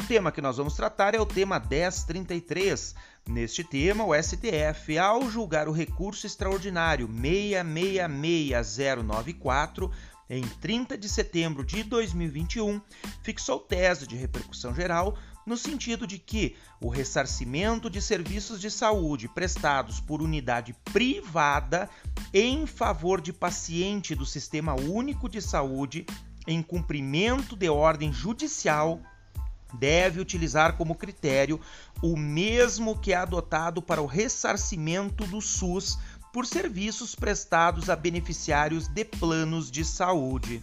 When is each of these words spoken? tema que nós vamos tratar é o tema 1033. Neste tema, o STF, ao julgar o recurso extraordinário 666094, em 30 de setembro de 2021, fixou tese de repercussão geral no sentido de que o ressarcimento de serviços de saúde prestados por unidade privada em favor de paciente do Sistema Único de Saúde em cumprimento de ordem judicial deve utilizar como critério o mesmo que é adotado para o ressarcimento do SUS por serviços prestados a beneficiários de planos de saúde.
tema 0.00 0.32
que 0.32 0.40
nós 0.40 0.56
vamos 0.56 0.72
tratar 0.72 1.14
é 1.14 1.20
o 1.20 1.26
tema 1.26 1.58
1033. 1.58 2.94
Neste 3.28 3.62
tema, 3.62 4.04
o 4.04 4.14
STF, 4.14 4.96
ao 4.96 5.28
julgar 5.28 5.68
o 5.68 5.72
recurso 5.72 6.26
extraordinário 6.26 7.06
666094, 7.06 9.90
em 10.30 10.40
30 10.40 10.96
de 10.96 11.10
setembro 11.10 11.62
de 11.62 11.82
2021, 11.82 12.80
fixou 13.22 13.60
tese 13.60 14.06
de 14.06 14.16
repercussão 14.16 14.74
geral 14.74 15.14
no 15.44 15.58
sentido 15.58 16.06
de 16.06 16.18
que 16.18 16.56
o 16.80 16.88
ressarcimento 16.88 17.90
de 17.90 18.00
serviços 18.00 18.58
de 18.60 18.70
saúde 18.70 19.28
prestados 19.28 20.00
por 20.00 20.22
unidade 20.22 20.72
privada 20.92 21.90
em 22.32 22.64
favor 22.66 23.20
de 23.20 23.32
paciente 23.32 24.14
do 24.14 24.24
Sistema 24.24 24.74
Único 24.74 25.28
de 25.28 25.42
Saúde 25.42 26.06
em 26.46 26.62
cumprimento 26.62 27.54
de 27.54 27.68
ordem 27.68 28.10
judicial 28.10 29.02
deve 29.72 30.20
utilizar 30.20 30.76
como 30.76 30.94
critério 30.94 31.60
o 32.02 32.16
mesmo 32.16 32.98
que 32.98 33.12
é 33.12 33.16
adotado 33.16 33.80
para 33.80 34.02
o 34.02 34.06
ressarcimento 34.06 35.26
do 35.26 35.40
SUS 35.40 35.98
por 36.32 36.46
serviços 36.46 37.14
prestados 37.14 37.90
a 37.90 37.96
beneficiários 37.96 38.88
de 38.88 39.04
planos 39.04 39.70
de 39.70 39.84
saúde. 39.84 40.62